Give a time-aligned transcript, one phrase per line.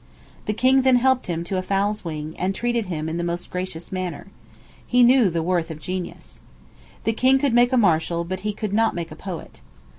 [0.47, 3.51] The king then helped him to a fowl's wing, and treated him in the most
[3.51, 4.29] gracious manner.
[4.87, 6.41] He knew the worth of genius.
[7.03, 9.61] The king could make a marshal, but he could not make a poet.